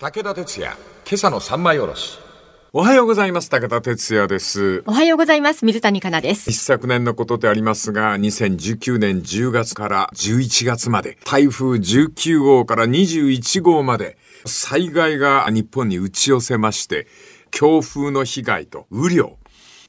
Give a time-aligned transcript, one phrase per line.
[0.00, 2.18] 武田鉄矢、今朝の三枚おろし。
[2.72, 3.50] おはようございます。
[3.50, 4.82] 武田哲也です。
[4.86, 5.66] おはようございます。
[5.66, 6.50] 水谷香奈です。
[6.50, 14.16] 一昨年のことでありますが、2019年10月から11月まで、台風19号から21号まで、
[14.46, 17.06] 災害が日本に打ち寄せまして、
[17.50, 19.36] 強風の被害と雨量、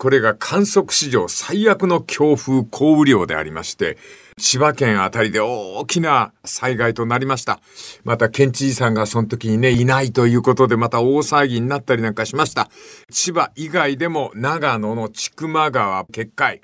[0.01, 3.99] これが観測史上最悪の強風降雨量でありまして、
[4.39, 7.59] 千葉県あたりで大きな災害となりました。
[8.03, 12.71] また県知事さんがその時にね、いないということでまた大騒ぎになったりなんかしました。
[13.11, 16.61] 千葉以外でも長野の千曲川決壊、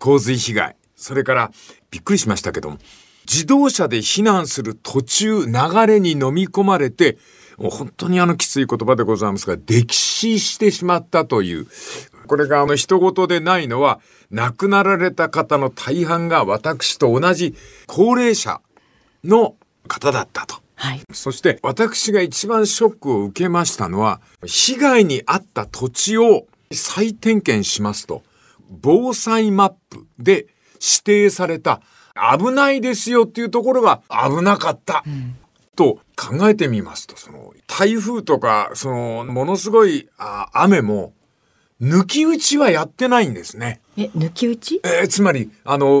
[0.00, 1.52] 洪水被害、それから
[1.92, 2.78] びっくりしましたけども、
[3.24, 5.52] 自動車で避難する途中流
[5.86, 7.18] れに飲み込まれて、
[7.58, 11.66] もう本当にあのきつい言葉でございますが、溺死してしまったという、
[12.26, 17.54] これがあの人事でないのは、亡くなられた方の大半が私と同じ
[17.86, 18.60] 高齢者
[19.22, 20.56] の方だったと。
[20.76, 21.02] はい。
[21.12, 28.22] そして私が一番ショックを受けましたのは、被害に遭った土地を再点検しますと、
[28.68, 31.80] 防災マップで指定された
[32.38, 35.04] 危ないですよっていうところが危なかった。
[35.74, 41.12] と考えてみますと、その台風とか、そのものすごいあ雨も
[41.82, 43.80] 抜き打ちはやってないんですね。
[43.96, 44.80] え、抜き打ち？
[44.84, 46.00] えーつまり、あの、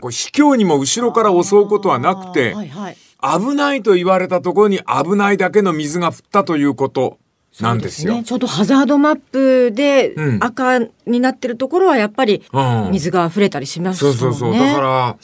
[0.00, 2.96] こう卑怯にも後ろから襲うことはなくて、はいはい。
[3.22, 7.18] 危ないと言われたところに危ないだけの水が降ったということ
[7.58, 8.12] なんですよ。
[8.12, 8.24] そうね。
[8.24, 14.16] ちょうどハザードマップでうん赤になってるところはやっぱりうん水が溢れたりしますもね。
[14.18, 14.60] そうんそうそう。
[14.60, 15.16] だから、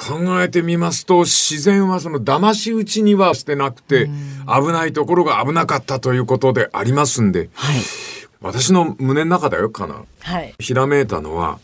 [0.00, 4.08] 考えてみますと、自然はその騙し討ちにはしてなくて、
[4.46, 7.80] 危ないところが危なかったということでありますんで、はい。
[8.40, 10.02] 私の胸の中だよかな。
[10.20, 10.54] はい。
[10.58, 11.58] ひらめいたのは、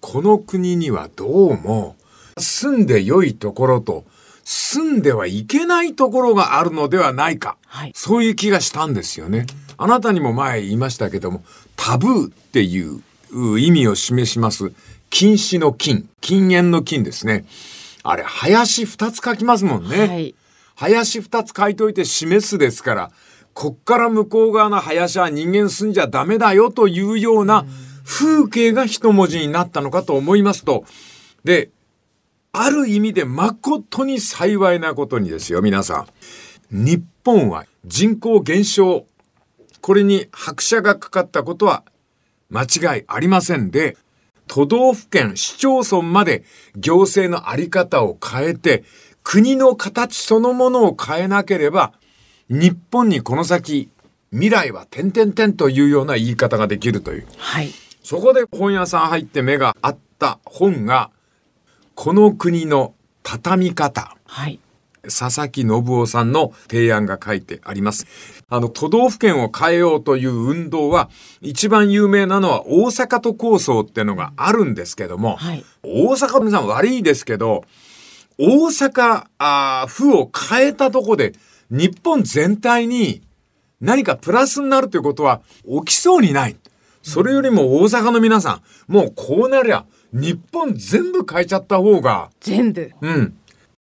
[0.00, 1.96] この国にはどうも、
[2.36, 4.04] 住んで良いところと、
[4.44, 7.56] 住んではいけないところがあるのではないか。
[7.66, 7.92] はい。
[7.94, 9.46] そういう気がしたんですよね。
[9.78, 11.42] あなたにも前言いましたけども、
[11.76, 14.72] タブーっていうう意味を示します、
[15.10, 17.44] 禁止の禁、禁煙の禁ですね。
[18.02, 20.06] あれ、林二つ書きますもんね。
[20.06, 20.34] はい。
[20.76, 23.10] 林二つ書いといて示すですから、
[23.54, 27.66] こっから向こう側の林は人間住んじゃダメだよというような
[28.04, 30.84] 風景が一文字になったのかと思いますと、
[31.44, 31.70] で、
[32.52, 36.06] ある意味で誠に幸いなことにですよ、皆さ
[36.72, 36.84] ん。
[36.84, 39.06] 日本は人口減少、
[39.80, 41.82] これに拍車がかかったことは
[42.50, 43.96] 間違いありませんで、
[44.48, 46.42] 都道府県、市町村まで
[46.76, 48.82] 行政のあり方を変えて、
[49.22, 51.92] 国の形そのものを変えなければ、
[52.48, 53.90] 日本にこの先、
[54.32, 57.26] 未来は点々点というような言い方ができるという。
[57.36, 57.70] はい。
[58.02, 61.10] そこで本屋さん入って目があった本が、
[61.94, 64.16] この国の畳み方。
[64.24, 64.58] はい。
[65.08, 68.06] 佐々木信夫さんの提案が書いてあります。
[68.48, 71.10] あの、都道府県を変えようという運動は、
[71.40, 75.64] 一番有名なのは大阪都構想ってのがあるんですけども、はい。
[75.82, 77.64] 大阪の皆さん悪いですけど、
[78.38, 81.32] 大阪あー府を変えたとこで、
[81.70, 83.22] 日本全体に
[83.80, 86.56] 何かプラスになるということは起きそうにない。
[87.02, 92.90] それよりも大阪の皆さん、もうこうなりゃ、日本全部変えちゃった方が、全部。
[93.00, 93.34] うん。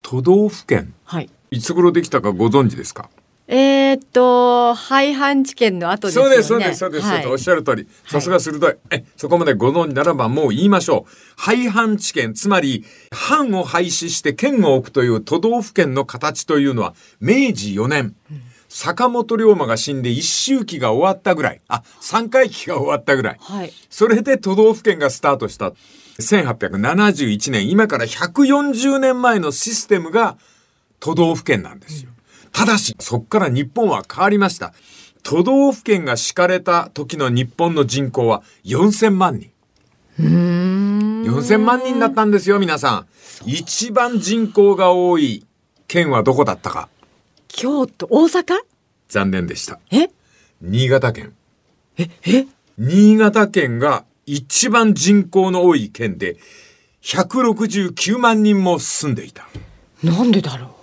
[0.08, 1.30] 都道府県、はい。
[1.50, 3.10] いつ頃できたかご存知ですか？
[3.48, 6.30] えーっと、廃藩置県の後ですよね。
[6.30, 7.88] そうです、そうです、そうです、はいおっしゃる通り。
[8.08, 8.76] さすが鋭い。
[8.92, 11.12] え、そこまでご存知ならばもう言いましょう。
[11.38, 18.16] 廃藩置県、つまり、藩を廃止して県を置くという都道府県の形というのは、明治4年。
[18.70, 21.62] 坂本龍馬が死んで一周期が終わったぐらい。
[21.68, 23.38] あ、三回期が終わったぐらい。
[23.40, 23.74] はい。
[23.90, 25.74] それで都道府県がスタートした。
[26.20, 30.38] 1871年、今から140年前のシステムが
[31.00, 32.12] 都道府県なんですよ。
[32.52, 34.74] ただし、そこから日本は変わりました。
[35.24, 39.52] 都道府県が敷かれた時の日本の人口は4000万人。
[40.20, 43.08] 4000万人だったんですよ、皆さん。
[43.46, 45.46] 一番人口が多い
[45.88, 46.90] 県はどこだったか。
[47.56, 48.58] 京都、大阪？
[49.08, 49.80] 残念でした。
[49.90, 50.10] え？
[50.62, 51.34] 新潟県。
[51.98, 52.48] え、え？
[52.78, 56.36] 新潟県が一番人口の多い県で、
[57.02, 59.48] 169万人も住んでいた。
[60.04, 60.76] なんでだろ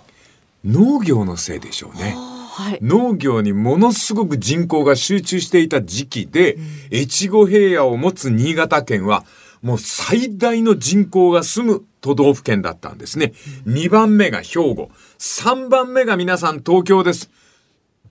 [0.65, 0.71] う？
[0.71, 2.15] 農業のせいでしょうね。
[2.17, 2.79] はい。
[2.81, 6.57] 農業にものすごく人口が集中していた時期で、
[6.91, 9.25] 越後平野を持つ新潟県は、
[9.61, 13.31] もう最大の人口が住む都道府県だったんですね。
[13.65, 14.91] 2番目が兵庫。
[15.19, 17.31] 3番目が皆さん東京です。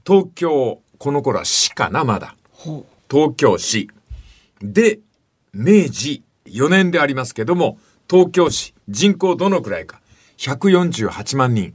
[0.06, 2.34] 東京、この頃は市かな、まだ。
[2.52, 3.90] ほ東京市。
[4.62, 5.00] で、
[5.52, 7.78] 明治4年でありますけども、
[8.08, 10.00] 東京市、人口どのくらいか。
[10.38, 11.74] 148万人。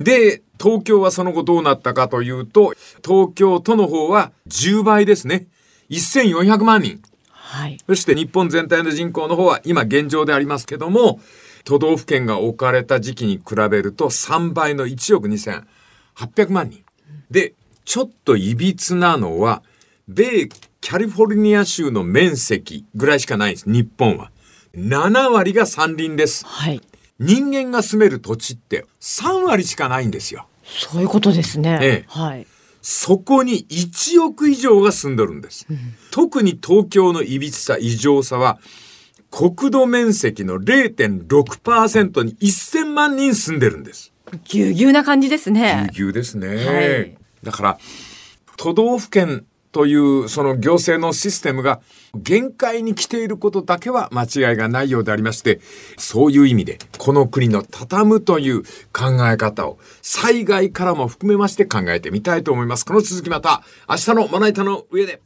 [0.00, 2.74] で、東京はその後どうなったかというと、
[3.04, 5.46] 東京都の方は10倍ですね。
[5.90, 7.00] 1400万人。
[7.46, 7.78] はい。
[7.86, 11.20] そして日本全体の人口の方は今現状でありますけども、
[11.64, 16.84] 都道府県が置かれた時期に比べると3倍の1億2800万人。
[17.30, 17.54] で、
[17.84, 19.62] ちょっといびつなのは、
[20.08, 20.48] 米
[20.80, 24.32] キャリフォルニア州の面積ぐらいしかないんです、日本は。
[24.76, 26.44] 7割が山林です。
[26.44, 26.80] はい。
[27.20, 30.48] 人間が住める土地って3割しかないんですよ。
[30.64, 31.78] そういうことですね。
[31.80, 32.46] ええはい。
[32.88, 35.66] そこに1億以上が住んどるんです。
[36.12, 38.60] 特に東京のいびつさ、異常さは、
[39.32, 44.12] 国土面積の0.6%に1000万人住んでるんです。
[44.44, 45.88] ぎゅうぎゅうな感じですね。
[45.94, 46.48] ぎゅうぎゅうですね。
[46.64, 47.78] はいだから、
[48.56, 49.46] 都道府県
[49.76, 51.82] というその行政のシステムが
[52.14, 55.60] 限界に来ていることだけは間違いがないようでありまして、
[55.98, 62.86] そういう意味で、この国の畳むという考え方を災害からも含めまして考えてみたいと思います。
[62.86, 65.20] この続きまた明日のまな板の上で。